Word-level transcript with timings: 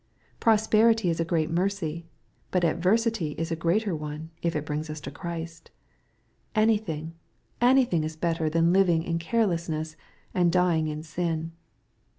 Prosperity 0.39 1.11
is 1.11 1.19
a 1.19 1.23
great 1.23 1.51
mercy, 1.51 2.07
but 2.49 2.63
adversity 2.63 3.33
is 3.33 3.51
a 3.51 3.55
greater 3.55 3.95
one, 3.95 4.31
if 4.41 4.55
it 4.55 4.65
brings 4.65 4.89
us 4.89 4.99
to 5.01 5.11
Christ. 5.11 5.69
Anything, 6.55 7.13
anything 7.61 8.03
is 8.03 8.15
better 8.15 8.49
than 8.49 8.73
living 8.73 9.03
in 9.03 9.19
carelessness, 9.19 9.95
and 10.33 10.51
dying 10.51 10.87
in 10.87 11.03
sin. 11.03 11.51